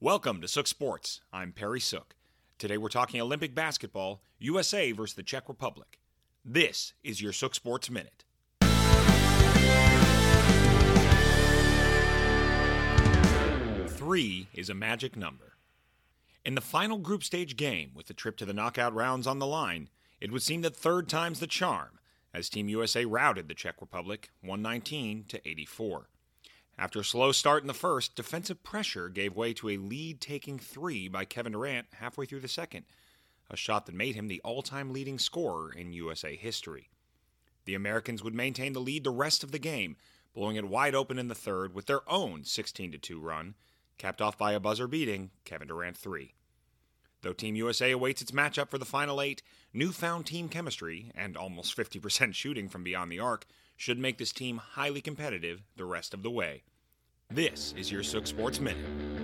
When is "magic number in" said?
14.74-16.56